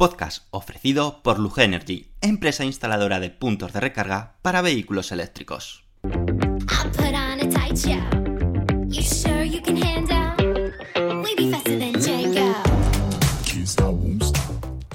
[0.00, 5.84] podcast ofrecido por Luge Energy, empresa instaladora de puntos de recarga para vehículos eléctricos.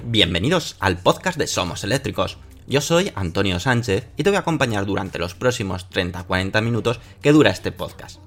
[0.06, 2.40] Bienvenidos al podcast de Somos Eléctricos.
[2.66, 7.32] Yo soy Antonio Sánchez y te voy a acompañar durante los próximos 30-40 minutos que
[7.32, 8.20] dura este podcast.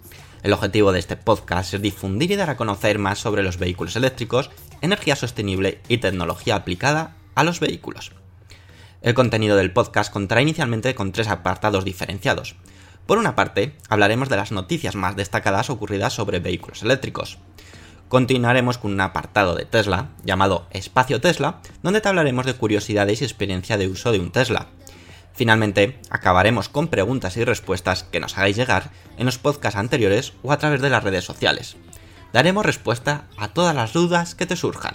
[0.44, 3.96] El objetivo de este podcast es difundir y dar a conocer más sobre los vehículos
[3.96, 4.50] eléctricos,
[4.80, 8.12] energía sostenible y tecnología aplicada a los vehículos.
[9.00, 12.56] El contenido del podcast contará inicialmente con tres apartados diferenciados.
[13.06, 17.38] Por una parte, hablaremos de las noticias más destacadas ocurridas sobre vehículos eléctricos.
[18.08, 23.24] Continuaremos con un apartado de Tesla, llamado Espacio Tesla, donde te hablaremos de curiosidades y
[23.24, 24.66] experiencia de uso de un Tesla.
[25.34, 30.50] Finalmente, acabaremos con preguntas y respuestas que nos hagáis llegar en los podcasts anteriores o
[30.50, 31.76] a través de las redes sociales.
[32.32, 34.94] Daremos respuesta a todas las dudas que te surjan.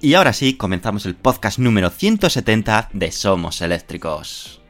[0.00, 4.60] Y ahora sí, comenzamos el podcast número 170 de Somos Eléctricos.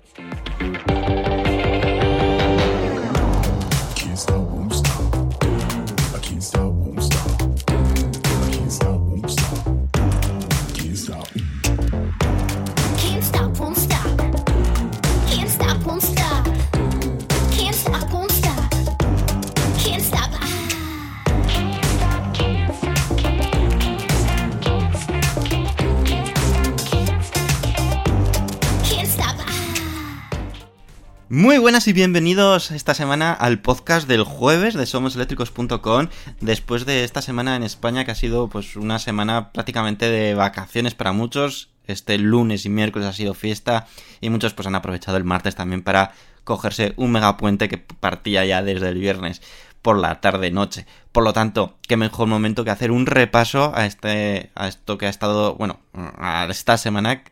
[31.67, 36.07] Buenas y bienvenidos esta semana al podcast del jueves de somoseléctricos.com
[36.41, 40.95] después de esta semana en España que ha sido pues una semana prácticamente de vacaciones
[40.95, 41.71] para muchos.
[41.89, 43.89] Este lunes y miércoles ha sido fiesta
[44.21, 46.13] y muchos pues han aprovechado el martes también para
[46.45, 49.43] cogerse un megapuente que partía ya desde el viernes
[49.87, 50.85] por la tarde noche.
[51.13, 55.07] Por lo tanto, qué mejor momento que hacer un repaso a este a esto que
[55.07, 57.23] ha estado, bueno, a esta semana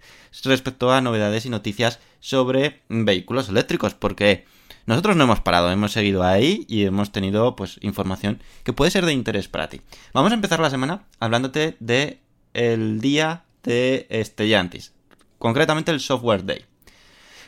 [0.45, 4.45] respecto a novedades y noticias sobre vehículos eléctricos, porque
[4.87, 9.05] nosotros no hemos parado, hemos seguido ahí y hemos tenido pues información que puede ser
[9.05, 9.81] de interés para ti.
[10.13, 12.21] Vamos a empezar la semana hablándote de
[12.53, 14.93] el día de Stellantis,
[15.41, 16.67] concretamente el Software Day.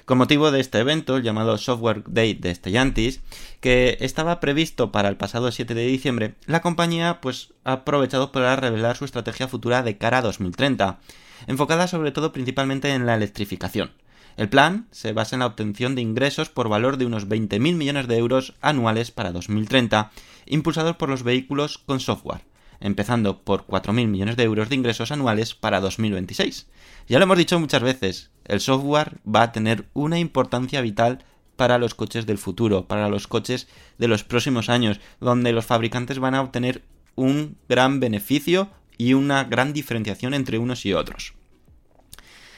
[0.06, 3.22] Con motivo de este evento, llamado Software Day de Stellantis,
[3.60, 8.54] que estaba previsto para el pasado 7 de diciembre, la compañía pues, ha aprovechado para
[8.54, 11.00] revelar su estrategia futura de cara a 2030,
[11.48, 13.90] enfocada sobre todo principalmente en la electrificación.
[14.36, 18.06] El plan se basa en la obtención de ingresos por valor de unos 20.000 millones
[18.06, 20.12] de euros anuales para 2030,
[20.46, 22.42] impulsados por los vehículos con software,
[22.78, 26.68] empezando por 4.000 millones de euros de ingresos anuales para 2026.
[27.08, 31.24] Ya lo hemos dicho muchas veces, el software va a tener una importancia vital
[31.54, 36.18] para los coches del futuro, para los coches de los próximos años, donde los fabricantes
[36.18, 36.82] van a obtener
[37.14, 41.34] un gran beneficio y una gran diferenciación entre unos y otros.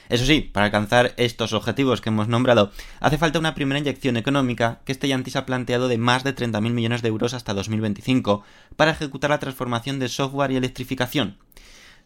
[0.09, 4.81] Eso sí, para alcanzar estos objetivos que hemos nombrado, hace falta una primera inyección económica
[4.87, 8.43] que Stellantis ha planteado de más de 30.000 millones de euros hasta 2025
[8.77, 11.37] para ejecutar la transformación de software y electrificación.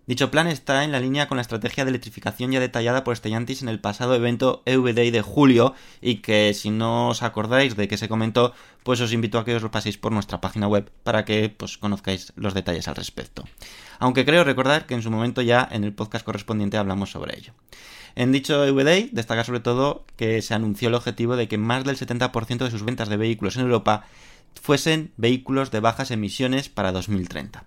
[0.04, 3.62] Dicho plan está en la línea con la estrategia de electrificación ya detallada por Stellantis
[3.62, 7.96] en el pasado evento EVDI de julio y que si no os acordáis de que
[7.96, 8.52] se comentó,
[8.82, 11.78] pues os invito a que os lo paséis por nuestra página web para que pues,
[11.78, 13.44] conozcáis los detalles al respecto.
[14.00, 17.52] Aunque creo recordar que en su momento ya en el podcast correspondiente hablamos sobre ello.
[18.16, 21.96] En dicho EVDI destaca sobre todo que se anunció el objetivo de que más del
[21.96, 24.04] 70% de sus ventas de vehículos en Europa
[24.60, 27.66] fuesen vehículos de bajas emisiones para 2030.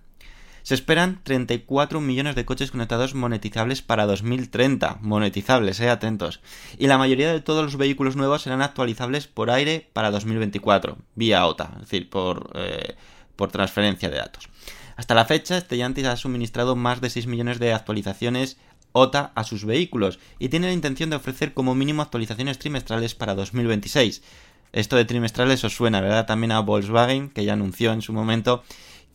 [0.66, 4.98] Se esperan 34 millones de coches conectados monetizables para 2030.
[5.00, 6.40] Monetizables, eh, atentos.
[6.76, 11.46] Y la mayoría de todos los vehículos nuevos serán actualizables por aire para 2024, vía
[11.46, 12.96] OTA, es decir, por, eh,
[13.36, 14.48] por transferencia de datos.
[14.96, 18.56] Hasta la fecha, Stellantis ha suministrado más de 6 millones de actualizaciones
[18.90, 23.36] OTA a sus vehículos y tiene la intención de ofrecer como mínimo actualizaciones trimestrales para
[23.36, 24.20] 2026.
[24.72, 26.26] Esto de trimestrales os suena, ¿verdad?
[26.26, 28.64] También a Volkswagen, que ya anunció en su momento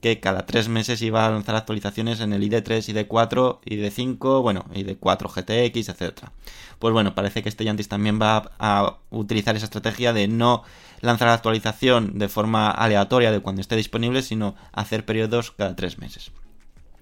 [0.01, 5.29] que cada tres meses iba a lanzar actualizaciones en el ID3, ID4, ID5, bueno, ID4
[5.29, 6.29] GTX, etc.
[6.79, 10.63] Pues bueno, parece que Stellantis también va a utilizar esa estrategia de no
[11.01, 15.99] lanzar la actualización de forma aleatoria de cuando esté disponible, sino hacer periodos cada tres
[15.99, 16.31] meses.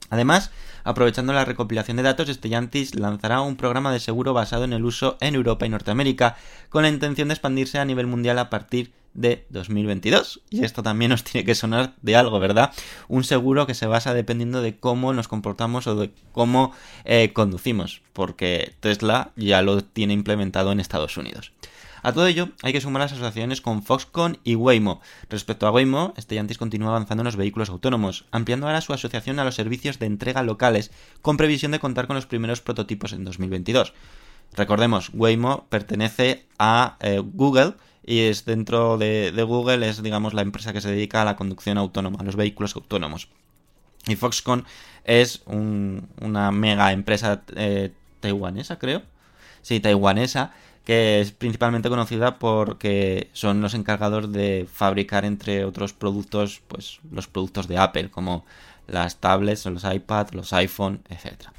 [0.09, 0.51] Además,
[0.83, 5.17] aprovechando la recopilación de datos, Stellantis lanzará un programa de seguro basado en el uso
[5.21, 6.37] en Europa y Norteamérica,
[6.69, 10.41] con la intención de expandirse a nivel mundial a partir de 2022.
[10.49, 12.71] Y esto también os tiene que sonar de algo, ¿verdad?
[13.07, 16.73] Un seguro que se basa dependiendo de cómo nos comportamos o de cómo
[17.05, 21.51] eh, conducimos, porque Tesla ya lo tiene implementado en Estados Unidos.
[22.01, 25.01] A todo ello, hay que sumar las asociaciones con Foxconn y Waymo.
[25.29, 29.43] Respecto a Waymo, Stellantis continúa avanzando en los vehículos autónomos, ampliando ahora su asociación a
[29.45, 30.91] los servicios de entrega locales,
[31.21, 33.93] con previsión de contar con los primeros prototipos en 2022.
[34.55, 37.73] Recordemos, Waymo pertenece a eh, Google
[38.05, 41.35] y es dentro de, de Google, es digamos la empresa que se dedica a la
[41.35, 43.29] conducción autónoma, a los vehículos autónomos.
[44.07, 44.65] Y Foxconn
[45.03, 47.91] es un- una mega empresa eh,
[48.21, 49.03] taiwanesa, creo.
[49.61, 50.53] Sí, taiwanesa,
[50.85, 57.27] que es principalmente conocida porque son los encargados de fabricar, entre otros productos, pues los
[57.27, 58.45] productos de Apple, como
[58.87, 61.53] las tablets, los iPad, los iPhone, etcétera.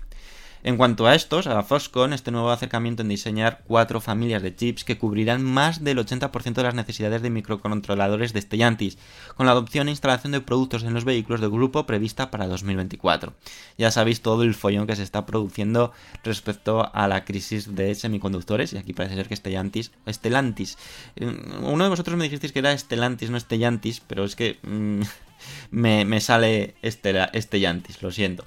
[0.63, 4.85] En cuanto a estos, a Foxconn, este nuevo acercamiento en diseñar cuatro familias de chips
[4.85, 8.99] que cubrirán más del 80% de las necesidades de microcontroladores de Stellantis,
[9.37, 13.33] con la adopción e instalación de productos en los vehículos del grupo prevista para 2024.
[13.79, 15.93] Ya sabéis todo el follón que se está produciendo
[16.25, 20.77] respecto a la crisis de semiconductores, y aquí parece ser que Stellantis, Stellantis,
[21.17, 21.25] eh,
[21.63, 25.01] uno de vosotros me dijisteis que era Stellantis, no Stellantis, pero es que mm,
[25.71, 28.45] me, me sale Stellantis, lo siento.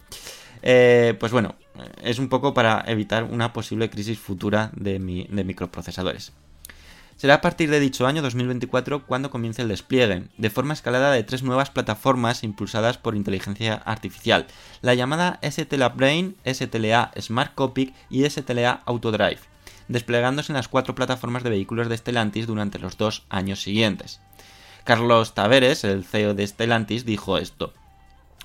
[0.63, 1.55] Eh, pues bueno,
[2.01, 4.93] es un poco para evitar una posible crisis futura de,
[5.29, 6.31] de microprocesadores.
[7.17, 11.23] Será a partir de dicho año 2024 cuando comience el despliegue, de forma escalada de
[11.23, 14.47] tres nuevas plataformas impulsadas por inteligencia artificial,
[14.81, 19.39] la llamada STLA Brain, STLA Smart Copic y STLA Autodrive,
[19.89, 24.19] desplegándose en las cuatro plataformas de vehículos de Stellantis durante los dos años siguientes.
[24.83, 27.73] Carlos Taveres, el CEO de Stellantis, dijo esto.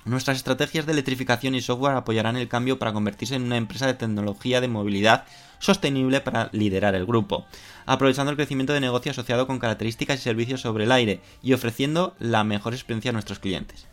[0.09, 3.93] Nuestras estrategias de electrificación y software apoyarán el cambio para convertirse en una empresa de
[3.93, 5.25] tecnología de movilidad
[5.59, 7.45] sostenible para liderar el grupo,
[7.85, 12.15] aprovechando el crecimiento de negocio asociado con características y servicios sobre el aire y ofreciendo
[12.17, 13.85] la mejor experiencia a nuestros clientes.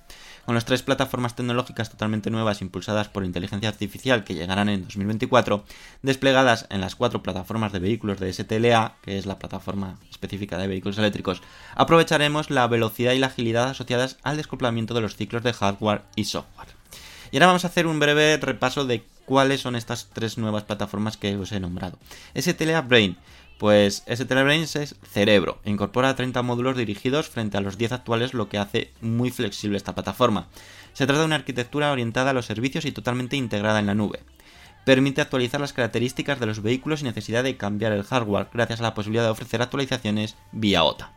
[0.47, 5.65] Con las tres plataformas tecnológicas totalmente nuevas impulsadas por inteligencia artificial que llegarán en 2024,
[6.03, 10.69] desplegadas en las cuatro plataformas de vehículos de STLA, que es la plataforma específica de
[10.69, 11.43] vehículos eléctricos,
[11.75, 16.27] aprovecharemos la velocidad y la agilidad asociadas al descoplamiento de los ciclos de hardware y
[16.27, 16.69] software.
[17.33, 21.17] Y ahora vamos a hacer un breve repaso de cuáles son estas tres nuevas plataformas
[21.17, 21.99] que os he nombrado.
[22.37, 23.17] STLA Brain.
[23.59, 25.61] Pues STLA Brain es cerebro.
[25.65, 29.95] Incorpora 30 módulos dirigidos frente a los 10 actuales, lo que hace muy flexible esta
[29.95, 30.49] plataforma.
[30.93, 34.21] Se trata de una arquitectura orientada a los servicios y totalmente integrada en la nube.
[34.85, 38.85] Permite actualizar las características de los vehículos sin necesidad de cambiar el hardware, gracias a
[38.85, 41.13] la posibilidad de ofrecer actualizaciones vía OTA.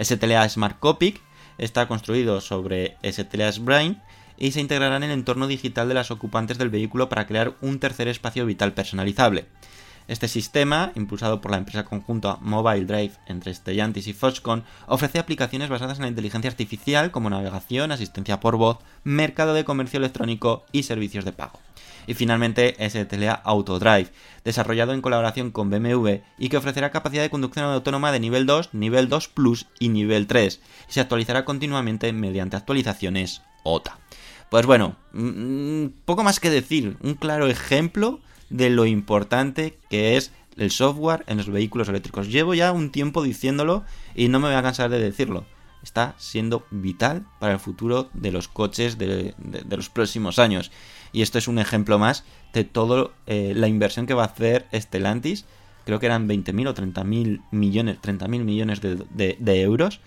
[0.00, 1.20] STLA Smart Copic
[1.58, 4.00] está construido sobre STLA Brain
[4.38, 7.80] y se integrará en el entorno digital de las ocupantes del vehículo para crear un
[7.80, 9.46] tercer espacio vital personalizable.
[10.12, 15.70] Este sistema, impulsado por la empresa conjunta Mobile Drive entre Stellantis y Foxconn, ofrece aplicaciones
[15.70, 20.82] basadas en la inteligencia artificial como navegación, asistencia por voz, mercado de comercio electrónico y
[20.82, 21.60] servicios de pago.
[22.06, 24.10] Y finalmente STLA Autodrive,
[24.44, 28.74] desarrollado en colaboración con BMW y que ofrecerá capacidad de conducción autónoma de nivel 2,
[28.74, 30.60] nivel 2 Plus y nivel 3,
[30.90, 33.96] y se actualizará continuamente mediante actualizaciones OTA.
[34.50, 38.20] Pues bueno, mm, poco más que decir, un claro ejemplo
[38.52, 42.28] de lo importante que es el software en los vehículos eléctricos.
[42.28, 43.84] Llevo ya un tiempo diciéndolo
[44.14, 45.44] y no me voy a cansar de decirlo.
[45.82, 50.70] Está siendo vital para el futuro de los coches de, de- los próximos años.
[51.12, 55.44] Y esto es un ejemplo más de toda la inversión que va a hacer Stellantis.
[55.84, 60.00] Creo que eran 20.000 o 30.000 millones, 30.000 millones de, de- de euros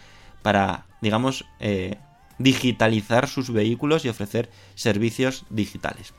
[0.44, 1.98] para, digamos, eh,
[2.38, 6.14] digitalizar sus vehículos y ofrecer servicios digitales.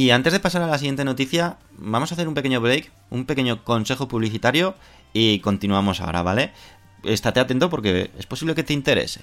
[0.00, 3.26] Y antes de pasar a la siguiente noticia, vamos a hacer un pequeño break, un
[3.26, 4.74] pequeño consejo publicitario
[5.12, 6.52] y continuamos ahora, ¿vale?
[7.04, 9.20] Estate atento porque es posible que te interese.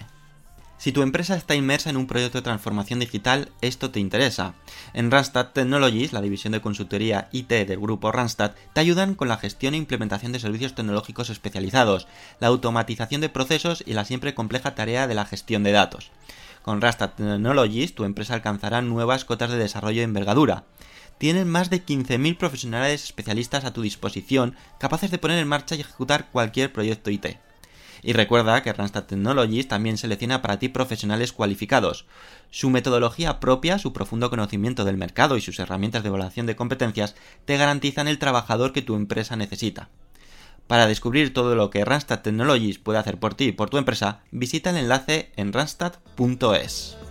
[0.77, 4.53] Si tu empresa está inmersa en un proyecto de transformación digital, esto te interesa.
[4.93, 9.37] En Randstad Technologies, la división de consultoría IT del grupo Randstad, te ayudan con la
[9.37, 12.07] gestión e implementación de servicios tecnológicos especializados,
[12.39, 16.11] la automatización de procesos y la siempre compleja tarea de la gestión de datos.
[16.61, 20.65] Con Randstad Technologies, tu empresa alcanzará nuevas cotas de desarrollo de envergadura.
[21.17, 25.81] Tienen más de 15.000 profesionales especialistas a tu disposición, capaces de poner en marcha y
[25.81, 27.46] ejecutar cualquier proyecto IT.
[28.03, 32.05] Y recuerda que Randstad Technologies también selecciona para ti profesionales cualificados.
[32.51, 37.15] Su metodología propia, su profundo conocimiento del mercado y sus herramientas de evaluación de competencias
[37.45, 39.89] te garantizan el trabajador que tu empresa necesita.
[40.67, 44.21] Para descubrir todo lo que Randstad Technologies puede hacer por ti y por tu empresa,
[44.31, 47.06] visita el enlace en randstad.es.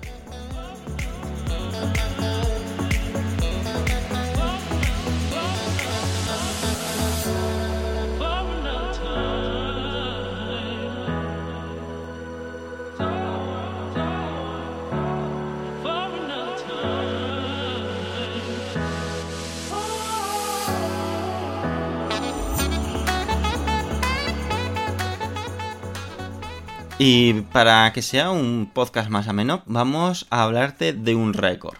[26.98, 31.76] Y para que sea un podcast más ameno, vamos a hablarte de un récord.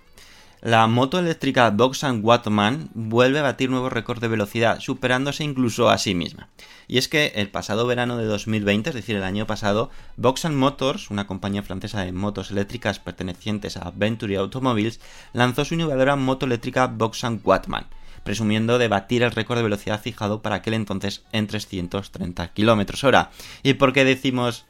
[0.61, 5.97] La moto eléctrica Boxan Wattman vuelve a batir nuevos récords de velocidad, superándose incluso a
[5.97, 6.51] sí misma.
[6.87, 11.11] Y es que el pasado verano de 2020, es decir, el año pasado, Boxan Motors,
[11.11, 15.01] una compañía francesa de motos eléctricas pertenecientes a Venturi Automobiles,
[15.33, 17.87] lanzó su innovadora moto eléctrica Boxan Wattman,
[18.23, 23.31] presumiendo de batir el récord de velocidad fijado para aquel entonces en 330 km hora.
[23.63, 24.67] ¿Y por qué decimos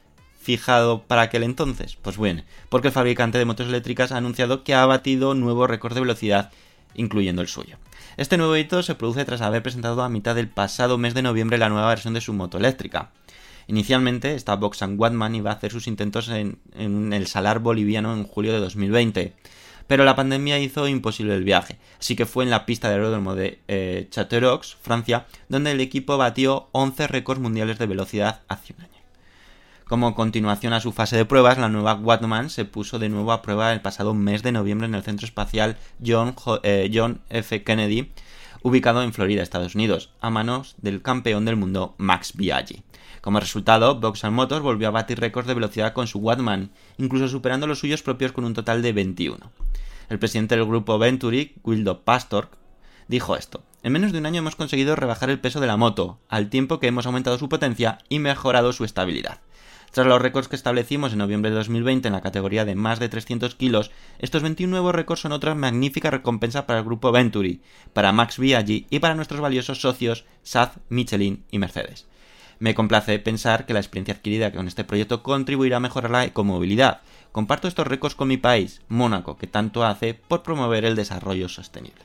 [0.47, 1.97] fijado para aquel entonces?
[2.01, 5.93] Pues bueno, porque el fabricante de motos eléctricas ha anunciado que ha batido nuevo récord
[5.93, 6.51] de velocidad,
[6.95, 7.75] incluyendo el suyo.
[8.15, 11.57] Este nuevo hito se produce tras haber presentado a mitad del pasado mes de noviembre
[11.57, 13.11] la nueva versión de su moto eléctrica.
[13.67, 16.61] Inicialmente, esta Boxan Wattman iba a hacer sus intentos en,
[17.11, 19.33] el Salar boliviano en julio de 2020,
[19.85, 23.35] pero la pandemia hizo imposible el viaje, así que fue en la pista de aeródromo
[23.35, 28.85] de eh, Châteauroux, Francia, donde el equipo batió 11 récords mundiales de velocidad hace un
[28.85, 28.96] año.
[29.87, 33.41] Como continuación a su fase de pruebas, la nueva Wattman se puso de nuevo a
[33.41, 37.63] prueba el pasado mes de noviembre en el Centro Espacial John, eh, F.
[37.63, 38.11] Kennedy,
[38.63, 42.83] ubicado en Florida, Estados Unidos, a manos del campeón del mundo Max Biaggi.
[43.21, 47.65] Como resultado, Vauxhall Motors volvió a batir récords de velocidad con su Wattman, incluso superando
[47.65, 49.37] los suyos propios con un total de 21.
[50.09, 52.49] El presidente del grupo Venturi, Wildo Pastor,
[53.07, 53.63] dijo esto.
[53.83, 56.81] En menos de un año hemos conseguido rebajar el peso de la moto, al tiempo
[56.81, 59.39] que hemos aumentado su potencia y mejorado su estabilidad.
[59.97, 63.09] Tras los récords que establecimos en noviembre de 2020 en la categoría de más de
[63.09, 63.89] 300 kilos,
[64.19, 67.61] estos 21 nuevos récords son otra magnífica recompensa para el grupo Venturi,
[67.93, 72.05] para Max Biaggi y para nuestros valiosos socios SAZ, Michelin y Mercedes.
[72.59, 77.01] Me complace pensar que la experiencia adquirida con este proyecto contribuirá a mejorar la ecomovilidad.
[77.31, 82.03] Comparto estos récords con mi país, Mónaco, que tanto hace por promover el desarrollo sostenible.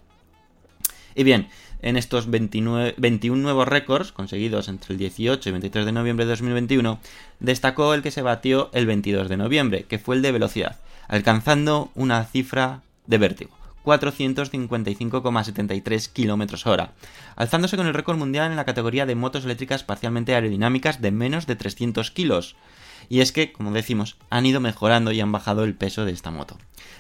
[1.14, 1.48] Y bien,
[1.82, 6.30] en estos 29, 21 nuevos récords conseguidos entre el 18 y 23 de noviembre de
[6.30, 6.98] 2021,
[7.40, 11.90] destacó el que se batió el 22 de noviembre, que fue el de velocidad, alcanzando
[11.94, 13.50] una cifra de vértigo.
[13.84, 16.92] 455,73 km hora,
[17.34, 21.46] alzándose con el récord mundial en la categoría de motos eléctricas parcialmente aerodinámicas de menos
[21.46, 22.54] de 300 kilos.
[23.08, 26.30] Y es que, como decimos, han ido mejorando y han bajado el peso de esta
[26.30, 26.58] moto.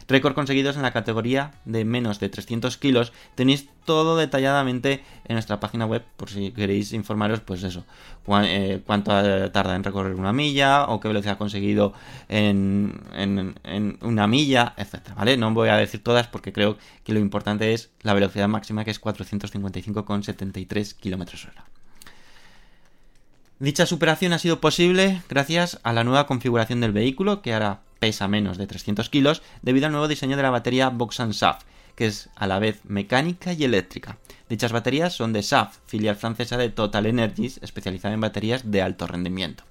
[0.08, 3.12] Récord conseguidos en la categoría de menos de 300 kilos.
[3.34, 7.84] Tenéis todo detalladamente en nuestra página web por si queréis informaros, pues eso,
[8.44, 9.10] eh, cuánto
[9.50, 11.92] tarda en recorrer una milla o qué velocidad ha conseguido
[12.28, 13.00] en,
[14.02, 15.36] una milla, etcétera, ¿vale?
[15.36, 18.90] No voy a decir todas porque creo que lo importante es la velocidad máxima que
[18.90, 21.64] es 455,73 km hora.
[23.62, 28.26] Dicha superación ha sido posible gracias a la nueva configuración del vehículo, que ahora pesa
[28.26, 31.62] menos de 300 kilos, debido al nuevo diseño de la batería Boxan SAF,
[31.94, 34.18] que es a la vez mecánica y eléctrica.
[34.48, 39.06] Dichas baterías son de SAF, filial francesa de Total Energies, especializada en baterías de alto
[39.06, 39.62] rendimiento.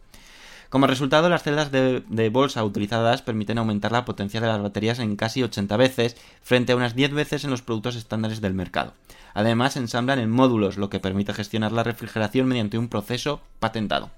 [0.71, 5.17] Como resultado, las celdas de, bolsa utilizadas permiten aumentar la potencia de las baterías en
[5.17, 8.93] casi 80 veces, frente a unas 10 veces en los productos estándares del mercado.
[9.33, 14.11] Además, ensamblan en módulos, lo que permite gestionar la refrigeración mediante un proceso patentado.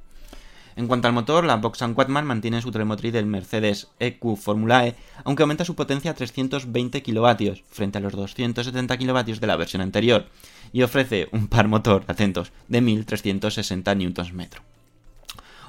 [0.76, 4.94] En cuanto al motor, la Boxan Quadman mantiene su telemotriz del Mercedes EQ Formulae,
[5.24, 9.82] aunque aumenta su potencia a 320 kW frente a los 270 kW de la versión
[9.82, 10.28] anterior,
[10.72, 14.73] y ofrece un par motor, atentos, de 1360 Nm.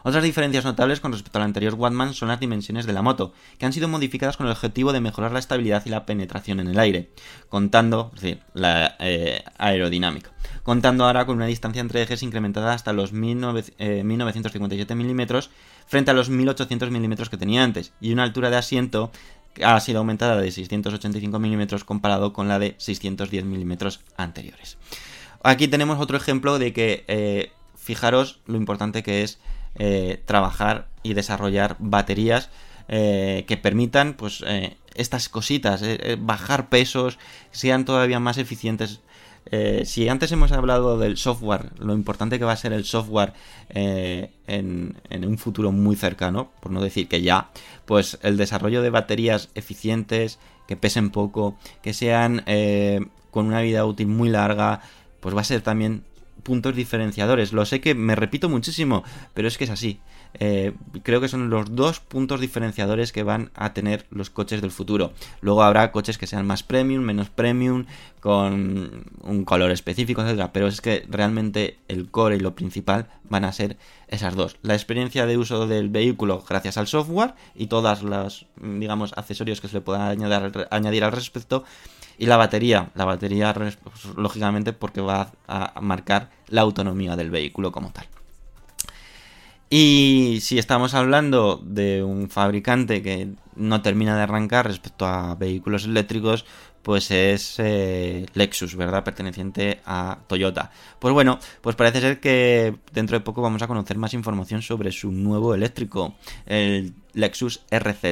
[0.06, 3.64] Otras diferencias notables con respecto al anterior Wattman son las dimensiones de la moto, que
[3.64, 6.78] han sido modificadas con el objetivo de mejorar la estabilidad y la penetración en el
[6.78, 7.08] aire,
[7.48, 10.30] contando, es decir, la eh, aerodinámica,
[10.62, 15.48] contando ahora con una distancia entre ejes incrementada hasta los 19, eh, 1957 milímetros
[15.86, 19.10] frente a los 1800 milímetros que tenía antes, y una altura de asiento
[19.64, 24.76] ha sido aumentada de 685 milímetros comparado con la de 610 milímetros anteriores.
[25.42, 29.38] Aquí tenemos otro ejemplo de que, eh, fijaros lo importante que es
[29.76, 32.50] eh, trabajar y desarrollar baterías
[32.88, 35.82] eh, que permitan pues eh, estas cositas,
[36.18, 37.18] bajar pesos,
[37.50, 39.00] sean todavía más eficientes.
[39.84, 43.32] si antes hemos hablado del software, lo importante que va a ser el software
[43.70, 47.50] en, en, un futuro muy cercano, por no decir que ya,
[47.84, 50.38] pues el desarrollo de baterías eficientes,
[50.68, 52.44] que pesen poco, que sean
[53.32, 54.80] con una vida útil muy larga,
[55.18, 56.04] pues va a ser también
[56.44, 57.52] puntos diferenciadores.
[57.52, 59.02] Lo sé que me repito muchísimo,
[59.34, 59.98] pero es que es así.
[60.40, 60.72] Eh,
[61.02, 65.12] creo que son los dos puntos diferenciadores que van a tener los coches del futuro.
[65.40, 67.86] Luego habrá coches que sean más premium, menos premium,
[68.20, 70.52] con un color específico, etcétera.
[70.52, 73.76] Pero es que realmente el core y lo principal van a ser
[74.08, 74.56] esas dos.
[74.62, 79.68] La experiencia de uso del vehículo gracias al software y todas las, digamos, accesorios que
[79.68, 80.02] se le puedan
[80.70, 81.64] añadir, al respecto
[82.16, 83.78] y la batería, la batería pues,
[84.16, 88.06] lógicamente porque va a marcar la autonomía del vehículo como tal.
[89.70, 95.84] Y si estamos hablando de un fabricante que no termina de arrancar respecto a vehículos
[95.84, 96.44] eléctricos,
[96.82, 99.02] pues es eh, Lexus, ¿verdad?
[99.02, 100.70] Perteneciente a Toyota.
[100.98, 104.92] Pues bueno, pues parece ser que dentro de poco vamos a conocer más información sobre
[104.92, 106.14] su nuevo eléctrico,
[106.46, 108.02] el Lexus RZ.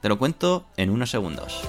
[0.00, 1.60] Te lo cuento en unos segundos.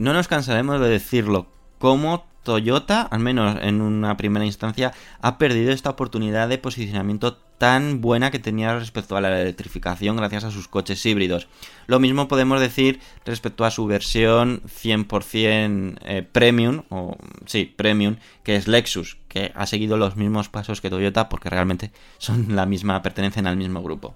[0.00, 1.46] No nos cansaremos de decirlo,
[1.78, 8.00] como Toyota, al menos en una primera instancia, ha perdido esta oportunidad de posicionamiento tan
[8.00, 11.48] buena que tenía respecto a la electrificación gracias a sus coches híbridos.
[11.86, 18.56] Lo mismo podemos decir respecto a su versión 100% eh, premium, o sí, premium, que
[18.56, 23.02] es Lexus, que ha seguido los mismos pasos que Toyota porque realmente son la misma,
[23.02, 24.14] pertenecen al mismo grupo.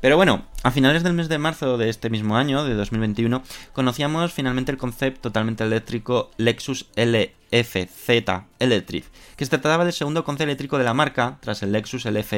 [0.00, 3.42] Pero bueno, a finales del mes de marzo de este mismo año, de 2021,
[3.74, 8.08] conocíamos finalmente el concepto totalmente eléctrico Lexus LFZ
[8.58, 9.04] Electric,
[9.36, 12.32] que se trataba del segundo concepto eléctrico de la marca tras el Lexus LF,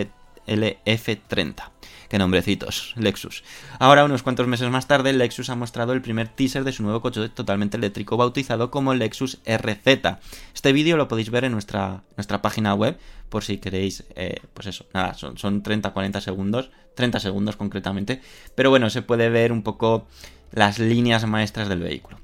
[0.49, 1.71] LF30.
[2.09, 3.45] Qué nombrecitos, Lexus.
[3.79, 7.01] Ahora, unos cuantos meses más tarde, Lexus ha mostrado el primer teaser de su nuevo
[7.01, 10.19] coche totalmente eléctrico bautizado como Lexus RZ.
[10.53, 12.99] Este vídeo lo podéis ver en nuestra, nuestra página web
[13.33, 18.21] por si queréis, eh, pues eso, nada, son 30-40 segundos, 30 segundos concretamente,
[18.55, 20.07] pero bueno, se puede ver un poco
[20.53, 22.19] las líneas maestras del vehículo.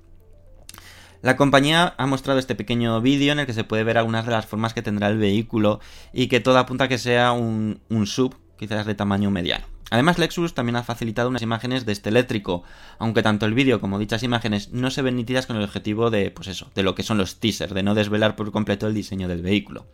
[1.20, 4.30] La compañía ha mostrado este pequeño vídeo en el que se puede ver algunas de
[4.30, 5.80] las formas que tendrá el vehículo
[6.12, 9.66] y que todo apunta a que sea un, un sub, quizás de tamaño mediano.
[9.90, 12.62] Además, Lexus también ha facilitado unas imágenes de este eléctrico,
[12.98, 16.30] aunque tanto el vídeo como dichas imágenes no se ven nítidas con el objetivo de,
[16.30, 19.28] pues eso, de lo que son los teasers, de no desvelar por completo el diseño
[19.28, 19.86] del vehículo.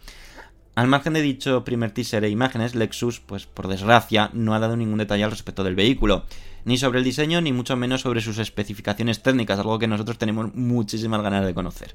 [0.74, 4.76] Al margen de dicho primer teaser e imágenes, Lexus, pues por desgracia, no ha dado
[4.76, 6.24] ningún detalle al respecto del vehículo,
[6.64, 10.52] ni sobre el diseño, ni mucho menos sobre sus especificaciones técnicas, algo que nosotros tenemos
[10.54, 11.94] muchísimas ganas de conocer.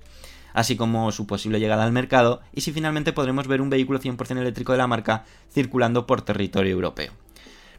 [0.53, 4.37] Así como su posible llegada al mercado, y si finalmente podremos ver un vehículo 100%
[4.37, 7.11] eléctrico de la marca circulando por territorio europeo.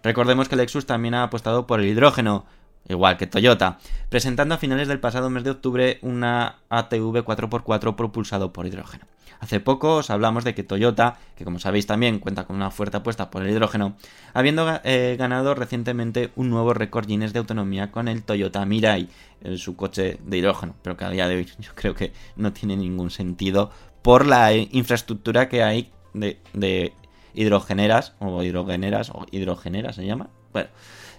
[0.02, 2.44] Recordemos que Lexus también ha apostado por el hidrógeno,
[2.88, 8.52] igual que Toyota, presentando a finales del pasado mes de octubre una ATV 4x4 propulsado
[8.52, 9.06] por hidrógeno.
[9.40, 12.98] Hace poco os hablamos de que Toyota, que como sabéis también cuenta con una fuerte
[12.98, 13.96] apuesta por el hidrógeno,
[14.34, 19.08] habiendo eh, ganado recientemente un nuevo récord Guinness de autonomía con el Toyota Mirai,
[19.40, 22.52] eh, su coche de hidrógeno, pero que a día de hoy yo creo que no
[22.52, 23.70] tiene ningún sentido
[24.02, 26.92] por la eh, infraestructura que hay de, de
[27.32, 30.68] hidrogeneras, o hidrogeneras, o hidrogeneras se llama, bueno,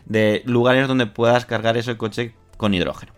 [0.05, 3.13] de lugares donde puedas cargar ese coche con hidrógeno.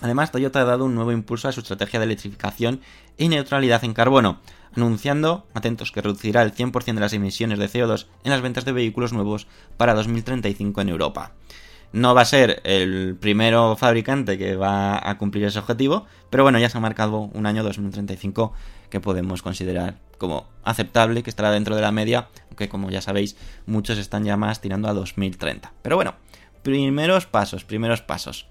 [0.00, 2.80] Además, Toyota ha dado un nuevo impulso a su estrategia de electrificación
[3.16, 4.40] y neutralidad en carbono,
[4.76, 8.72] anunciando, atentos, que reducirá el 100% de las emisiones de CO2 en las ventas de
[8.72, 11.32] vehículos nuevos para 2035 en Europa.
[11.92, 16.58] No va a ser el primero fabricante que va a cumplir ese objetivo, pero bueno,
[16.58, 18.52] ya se ha marcado un año 2035
[18.90, 23.36] que podemos considerar como aceptable, que estará dentro de la media, aunque como ya sabéis,
[23.66, 25.72] muchos están ya más tirando a 2030.
[25.82, 26.14] Pero bueno,
[26.62, 28.46] primeros pasos, primeros pasos.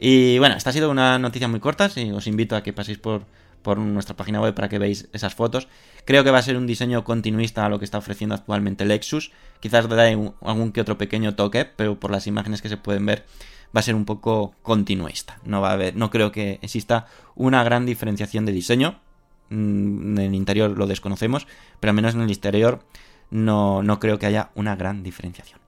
[0.00, 2.98] Y bueno, esta ha sido una noticia muy corta, y os invito a que paséis
[2.98, 3.22] por,
[3.62, 5.68] por nuestra página web para que veáis esas fotos.
[6.04, 9.30] Creo que va a ser un diseño continuista a lo que está ofreciendo actualmente Lexus.
[9.60, 13.24] Quizás daré algún que otro pequeño toque, pero por las imágenes que se pueden ver
[13.74, 15.38] va a ser un poco continuista.
[15.44, 17.06] No va a haber, no creo que exista
[17.36, 19.00] una gran diferenciación de diseño.
[19.50, 21.46] Mm, En el interior lo desconocemos,
[21.78, 22.80] pero al menos en el exterior
[23.30, 25.60] no, no creo que haya una gran diferenciación.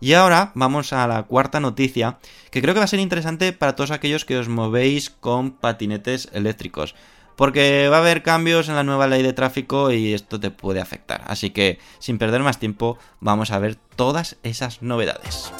[0.00, 2.18] Y ahora vamos a la cuarta noticia,
[2.50, 6.28] que creo que va a ser interesante para todos aquellos que os movéis con patinetes
[6.32, 6.96] eléctricos.
[7.36, 10.80] Porque va a haber cambios en la nueva ley de tráfico y esto te puede
[10.80, 11.22] afectar.
[11.28, 15.52] Así que, sin perder más tiempo, vamos a ver todas esas novedades.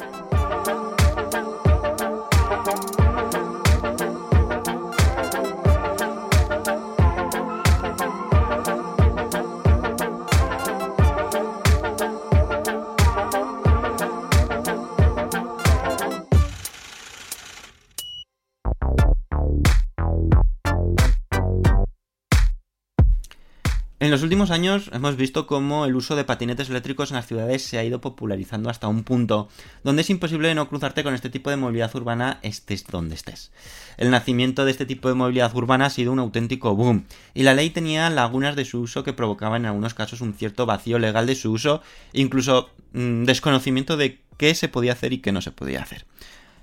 [24.03, 27.62] En los últimos años hemos visto cómo el uso de patinetes eléctricos en las ciudades
[27.62, 29.49] se ha ido popularizando hasta un punto
[29.85, 33.53] donde es imposible no cruzarte con este tipo de movilidad urbana estés donde estés.
[33.99, 37.55] El nacimiento de este tipo de movilidad urbana ha sido un auténtico boom y la
[37.55, 41.29] ley tenía lagunas de su uso que provocaban en algunos casos un cierto vacío legal
[41.29, 41.81] de su uso,
[42.12, 46.07] incluso mmm, desconocimiento de qué se podía hacer y qué no se podía hacer.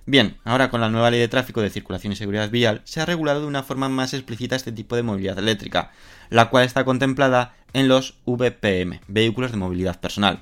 [0.09, 3.05] Bien, ahora con la nueva ley de tráfico de circulación y seguridad vial se ha
[3.05, 5.91] regulado de una forma más explícita este tipo de movilidad eléctrica,
[6.31, 10.41] la cual está contemplada en los VPM, vehículos de movilidad personal.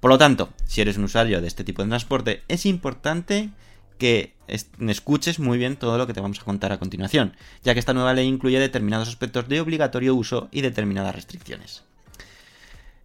[0.00, 3.50] Por lo tanto, si eres un usuario de este tipo de transporte, es importante
[3.98, 7.78] que escuches muy bien todo lo que te vamos a contar a continuación, ya que
[7.78, 11.84] esta nueva ley incluye determinados aspectos de obligatorio uso y determinadas restricciones.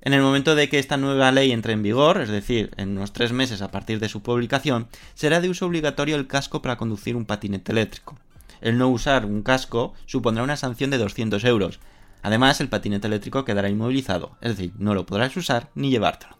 [0.01, 3.11] En el momento de que esta nueva ley entre en vigor, es decir, en unos
[3.11, 7.17] tres meses a partir de su publicación, será de uso obligatorio el casco para conducir
[7.17, 8.17] un patinete eléctrico.
[8.61, 11.79] El no usar un casco supondrá una sanción de 200 euros.
[12.21, 16.37] Además, el patinete eléctrico quedará inmovilizado, es decir, no lo podrás usar ni llevártelo.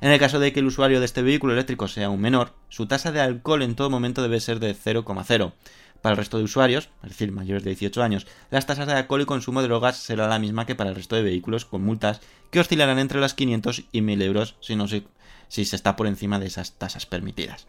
[0.00, 2.86] En el caso de que el usuario de este vehículo eléctrico sea un menor, su
[2.86, 5.52] tasa de alcohol en todo momento debe ser de 0,0.
[6.02, 9.22] Para el resto de usuarios, es decir, mayores de 18 años, las tasas de alcohol
[9.22, 12.20] y consumo de drogas será la misma que para el resto de vehículos con multas
[12.50, 15.04] que oscilarán entre las 500 y 1000 euros si, no se,
[15.48, 17.68] está por encima de esas tasas permitidas.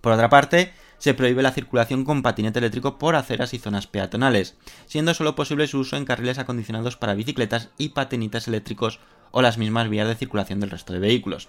[0.00, 4.56] Por otra parte, se prohíbe la circulación con patinete eléctrico por aceras y zonas peatonales,
[4.86, 8.98] siendo solo posible su uso en carriles acondicionados para bicicletas y patinetes eléctricos
[9.30, 11.48] o las mismas vías de circulación del resto de vehículos.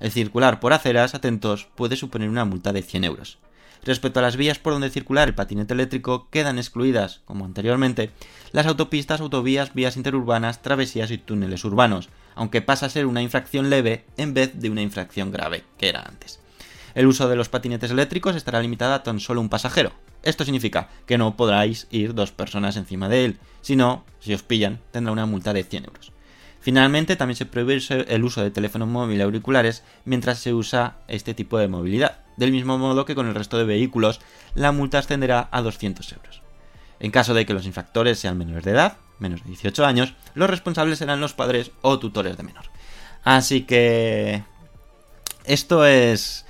[0.00, 3.38] El circular por aceras, atentos, puede suponer una multa de 100 euros.
[3.84, 8.10] Respecto a las vías por donde circular el patinete eléctrico, quedan excluidas, como anteriormente,
[8.52, 13.70] las autopistas, autovías, vías interurbanas, travesías y túneles urbanos, aunque pasa a ser una infracción
[13.70, 16.40] leve en vez de una infracción grave, que era antes.
[16.94, 19.92] El uso de los patinetes eléctricos estará limitado a tan solo un pasajero.
[20.22, 24.42] Esto significa que no podráis ir dos personas encima de él, si no, si os
[24.42, 26.12] pillan, tendrá una multa de 100 euros.
[26.60, 31.56] Finalmente, también se prohíbe el uso de teléfonos móviles auriculares mientras se usa este tipo
[31.58, 32.27] de movilidad.
[32.38, 34.20] Del mismo modo que con el resto de vehículos,
[34.54, 36.42] la multa ascenderá a 200 euros.
[37.00, 40.48] En caso de que los infractores sean menores de edad, menos de 18 años, los
[40.48, 42.64] responsables serán los padres o tutores de menor.
[43.24, 44.44] Así que...
[45.44, 46.44] Esto es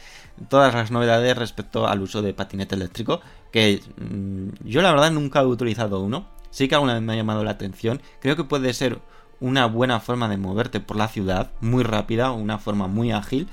[0.49, 3.21] todas las novedades respecto al uso de patinete eléctrico,
[3.53, 6.27] que mmm, yo la verdad nunca he utilizado uno.
[6.51, 8.03] Sí que alguna vez me ha llamado la atención.
[8.21, 8.99] Creo que puede ser
[9.41, 13.49] una buena forma de moverte por la ciudad, muy rápida, una forma muy ágil,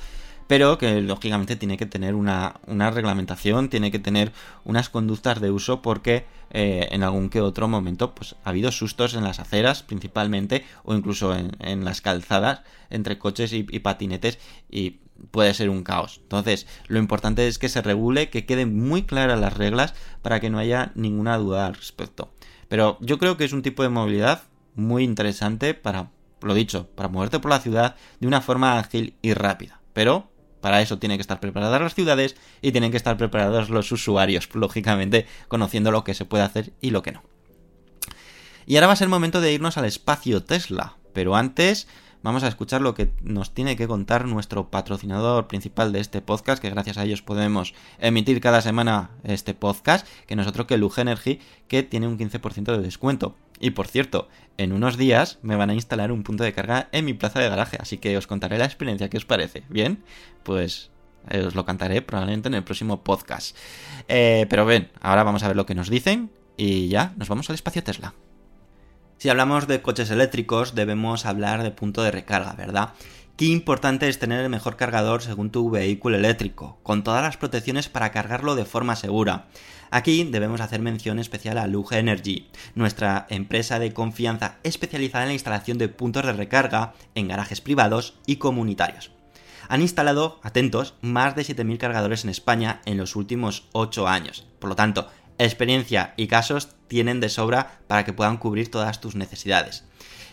[0.47, 4.31] pero que lógicamente tiene que tener una, una reglamentación, tiene que tener
[4.63, 9.15] unas conductas de uso porque eh, en algún que otro momento pues, ha habido sustos
[9.15, 14.39] en las aceras principalmente o incluso en, en las calzadas entre coches y, y patinetes
[14.69, 14.99] y
[15.31, 16.19] puede ser un caos.
[16.23, 20.49] Entonces, lo importante es que se regule, que queden muy claras las reglas para que
[20.49, 22.33] no haya ninguna duda al respecto.
[22.67, 24.43] Pero yo creo que es un tipo de movilidad
[24.75, 29.33] muy interesante para, lo dicho, para moverte por la ciudad de una forma ágil y
[29.33, 29.79] rápida.
[29.93, 30.29] Pero
[30.65, 34.49] para eso tienen que estar preparadas las ciudades y tienen que estar preparados los usuarios,
[34.55, 37.21] lógicamente, conociendo lo que se puede hacer y lo que no.
[38.65, 40.97] Y ahora va a ser momento de irnos al espacio Tesla.
[41.13, 41.87] Pero antes
[42.23, 46.59] vamos a escuchar lo que nos tiene que contar nuestro patrocinador principal de este podcast,
[46.59, 50.79] que gracias a ellos podemos emitir cada semana este podcast, que no es otro que
[50.79, 53.35] Luge Energy, que tiene un 15% de descuento.
[53.59, 57.05] Y por cierto, en unos días me van a instalar un punto de carga en
[57.05, 59.63] mi plaza de garaje, así que os contaré la experiencia que os parece.
[59.69, 60.03] Bien,
[60.43, 60.91] pues
[61.29, 63.55] eh, os lo cantaré probablemente en el próximo podcast.
[64.07, 67.49] Eh, pero ven, ahora vamos a ver lo que nos dicen y ya, nos vamos
[67.49, 68.13] al espacio Tesla.
[69.17, 72.93] Si hablamos de coches eléctricos, debemos hablar de punto de recarga, ¿verdad?
[73.37, 77.89] Qué importante es tener el mejor cargador según tu vehículo eléctrico, con todas las protecciones
[77.89, 79.47] para cargarlo de forma segura.
[79.91, 85.33] Aquí debemos hacer mención especial a Luge Energy, nuestra empresa de confianza especializada en la
[85.33, 89.11] instalación de puntos de recarga en garajes privados y comunitarios.
[89.67, 94.47] Han instalado, atentos, más de 7.000 cargadores en España en los últimos 8 años.
[94.59, 99.15] Por lo tanto, experiencia y casos tienen de sobra para que puedan cubrir todas tus
[99.15, 99.83] necesidades.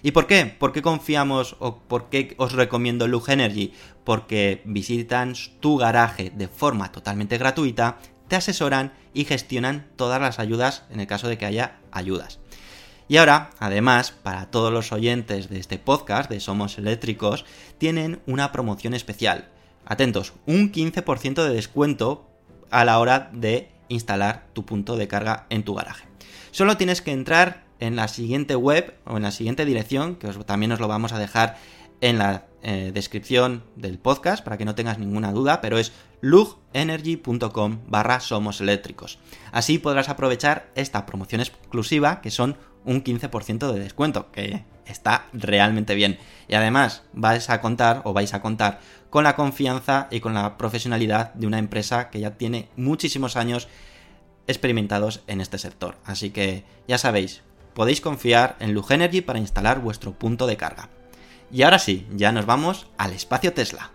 [0.02, 0.46] ¿Y por qué?
[0.46, 3.72] ¿Por qué confiamos o por qué os recomiendo Luge Energy?
[4.04, 10.84] Porque visitan tu garaje de forma totalmente gratuita, te asesoran y gestionan todas las ayudas
[10.90, 12.40] en el caso de que haya ayudas.
[13.06, 17.44] Y ahora, además, para todos los oyentes de este podcast de Somos Eléctricos,
[17.78, 19.50] tienen una promoción especial.
[19.84, 22.28] Atentos, un 15% de descuento
[22.70, 26.08] a la hora de instalar tu punto de carga en tu garaje.
[26.50, 30.70] Solo tienes que entrar en la siguiente web o en la siguiente dirección, que también
[30.70, 31.56] os lo vamos a dejar
[32.00, 37.80] en la eh, descripción del podcast para que no tengas ninguna duda, pero es lugenergy.com
[37.88, 39.18] barra somos eléctricos.
[39.50, 45.96] Así podrás aprovechar esta promoción exclusiva que son un 15% de descuento, que está realmente
[45.96, 46.18] bien.
[46.46, 48.78] Y además vais a contar o vais a contar
[49.10, 53.66] con la confianza y con la profesionalidad de una empresa que ya tiene muchísimos años
[54.46, 55.96] experimentados en este sector.
[56.04, 57.42] Así que ya sabéis,
[57.74, 60.88] podéis confiar en Lugenergy para instalar vuestro punto de carga.
[61.50, 63.90] Y ahora sí, ya nos vamos al espacio Tesla.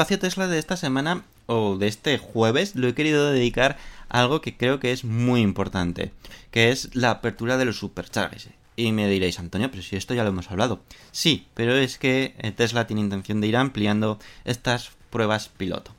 [0.00, 3.76] Espacio Tesla de esta semana o de este jueves lo he querido dedicar
[4.08, 6.10] a algo que creo que es muy importante,
[6.50, 8.48] que es la apertura de los superchargers.
[8.76, 10.80] Y me diréis, Antonio, pero si esto ya lo hemos hablado.
[11.12, 15.94] Sí, pero es que eh, Tesla tiene intención de ir ampliando estas pruebas piloto.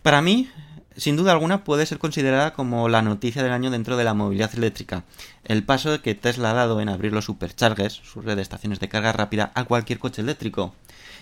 [0.00, 0.48] Para mí,
[0.96, 4.54] sin duda alguna, puede ser considerada como la noticia del año dentro de la movilidad
[4.54, 5.04] eléctrica.
[5.44, 8.88] El paso que Tesla ha dado en abrir los superchargers, su red de estaciones de
[8.88, 10.74] carga rápida, a cualquier coche eléctrico.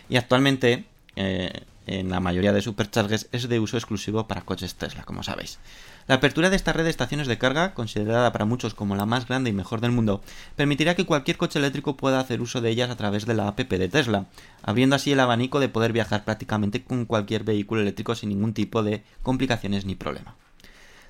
[0.08, 0.86] Y actualmente,
[1.20, 5.58] eh, en la mayoría de superchargers, es de uso exclusivo para coches Tesla, como sabéis.
[6.06, 9.26] La apertura de esta red de estaciones de carga, considerada para muchos como la más
[9.26, 10.22] grande y mejor del mundo,
[10.54, 13.58] permitirá que cualquier coche eléctrico pueda hacer uso de ellas a través de la app
[13.58, 14.26] de Tesla,
[14.62, 18.82] abriendo así el abanico de poder viajar prácticamente con cualquier vehículo eléctrico sin ningún tipo
[18.82, 20.36] de complicaciones ni problema.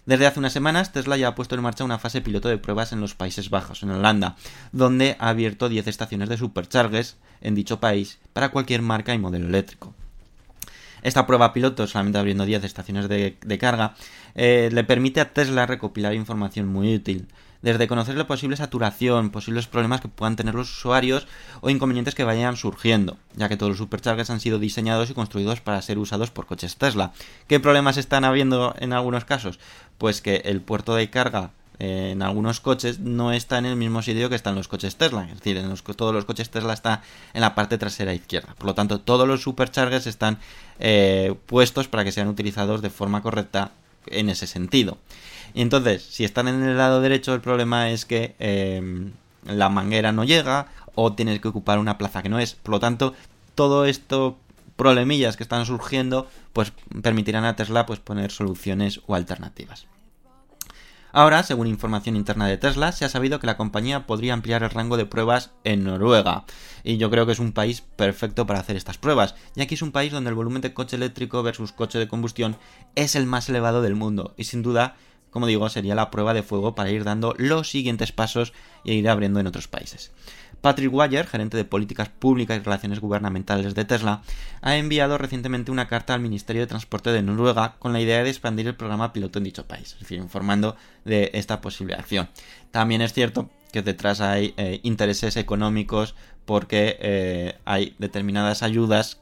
[0.09, 2.95] Desde hace unas semanas, Tesla ya ha puesto en marcha una fase piloto de pruebas
[2.95, 4.37] en los Países Bajos, en Holanda,
[4.73, 9.47] donde ha abierto 10 estaciones de superchargers en dicho país para cualquier marca y modelo
[9.47, 9.93] eléctrico.
[11.03, 13.97] Esta prueba piloto, solamente abriendo 10 estaciones de, carga,
[14.35, 17.29] eh, le permite a Tesla recopilar información muy útil,
[17.63, 21.27] desde conocer la posible saturación, posibles problemas que puedan tener los usuarios
[21.61, 25.61] o inconvenientes que vayan surgiendo, ya que todos los superchargers han sido diseñados y construidos
[25.61, 27.13] para ser usados por coches Tesla.
[27.47, 29.59] ¿Qué problemas están habiendo en algunos casos?
[29.99, 34.03] Pues que el puerto de carga eh, en algunos coches no está en el mismo
[34.03, 35.25] sitio que están los coches Tesla.
[35.25, 37.03] Es decir, en los, todos los coches Tesla está
[37.35, 38.55] en la parte trasera izquierda.
[38.57, 40.39] Por lo tanto, todos los superchargers están
[40.81, 43.73] eh, puestos para que sean utilizados de forma correcta
[44.07, 44.99] en ese sentido.
[45.55, 49.11] Y entonces, si están en el lado derecho, el problema es que eh,
[49.45, 52.55] la manguera no llega o tienes que ocupar una plaza que no es.
[52.55, 53.15] Por lo tanto,
[53.55, 54.39] todo esto
[54.79, 59.89] problemillas que están surgiendo, pues permitirán a Tesla pues poner soluciones o alternativas.
[61.11, 64.71] Ahora, según información interna de Tesla, se ha sabido que la compañía podría ampliar el
[64.71, 66.45] rango de pruebas en Noruega.
[66.85, 69.83] Y yo creo que es un país perfecto para hacer estas pruebas, ya que es
[69.83, 72.57] un país donde el volumen de coche eléctrico versus coche de combustión
[72.95, 74.35] es el más elevado del mundo.
[74.37, 74.97] Y sin duda,
[75.31, 78.53] como digo, sería la prueba de fuego para ir dando los siguientes pasos
[78.85, 80.13] e ir abriendo en otros países.
[80.61, 84.23] Patrick Waller, gerente de políticas públicas y relaciones gubernamentales de Tesla,
[84.61, 88.31] ha enviado recientemente una carta al Ministerio de Transporte de Noruega con la idea de
[88.31, 92.29] expandir el programa piloto en dicho país, es decir, informando de esta posible acción.
[92.71, 96.15] También es cierto que detrás hay eh, intereses económicos
[96.45, 99.21] porque eh, hay determinadas ayudas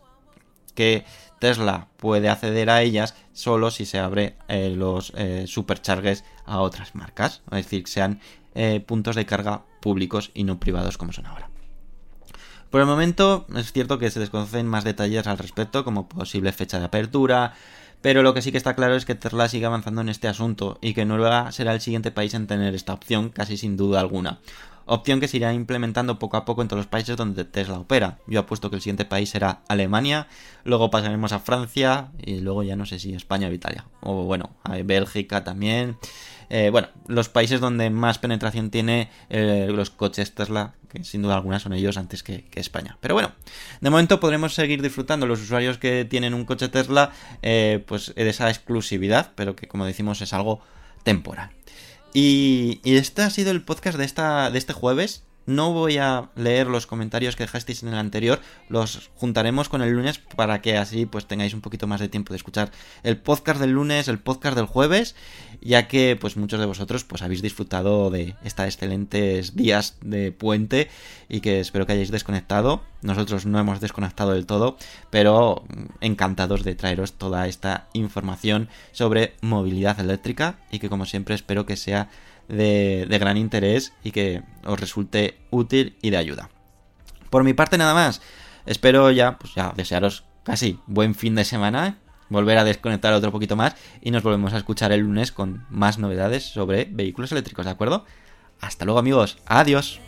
[0.74, 1.04] que
[1.38, 5.46] Tesla puede acceder a ellas solo si se abre eh, los eh,
[6.46, 8.20] a otras marcas, es decir, que sean
[8.54, 11.50] eh, puntos de carga públicos y no privados como son ahora.
[12.70, 16.78] Por el momento es cierto que se desconocen más detalles al respecto, como posible fecha
[16.78, 17.54] de apertura,
[18.00, 20.78] pero lo que sí que está claro es que Tesla sigue avanzando en este asunto
[20.80, 24.40] y que Noruega será el siguiente país en tener esta opción, casi sin duda alguna.
[24.88, 28.18] Opción que se irá implementando poco a poco en todos los países donde Tesla opera.
[28.28, 30.28] Yo apuesto que el siguiente país será Alemania,
[30.62, 33.84] luego pasaremos a Francia y luego ya no sé si España o Italia.
[34.00, 35.98] O bueno, a Bélgica también.
[36.48, 41.34] Eh, bueno, los países donde más penetración tiene eh, los coches Tesla, que sin duda
[41.34, 42.96] alguna son ellos antes que, que, España.
[43.00, 43.32] Pero bueno,
[43.80, 47.10] de momento podremos seguir disfrutando los usuarios que tienen un coche Tesla,
[47.42, 50.60] eh, pues de esa exclusividad, pero que como decimos es algo
[51.02, 51.55] temporal.
[52.18, 55.22] Y, este ha sido el podcast de, esta, de este jueves.
[55.46, 59.92] No voy a leer los comentarios que dejasteis en el anterior, los juntaremos con el
[59.92, 62.72] lunes para que así pues tengáis un poquito más de tiempo de escuchar
[63.04, 65.14] el podcast del lunes, el podcast del jueves,
[65.60, 70.88] ya que pues muchos de vosotros pues habéis disfrutado de estos excelentes días de puente
[71.28, 72.82] y que espero que hayáis desconectado.
[73.02, 74.76] Nosotros no hemos desconectado del todo,
[75.10, 75.64] pero
[76.00, 81.76] encantados de traeros toda esta información sobre movilidad eléctrica y que como siempre espero que
[81.76, 82.08] sea
[82.48, 86.50] de, gran interés y que os resulte útil y de ayuda.
[87.30, 88.22] Por mi parte nada más,
[88.66, 93.56] espero ya, pues ya desearos casi buen fin de semana, volver a desconectar otro poquito
[93.56, 97.72] más y nos volvemos a escuchar el lunes con más novedades sobre vehículos eléctricos, ¿de
[97.72, 98.04] acuerdo?
[98.60, 100.00] Hasta luego amigos, adiós.